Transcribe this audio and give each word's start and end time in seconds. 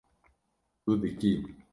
Tu 0.83 0.91
dikî 1.01 1.31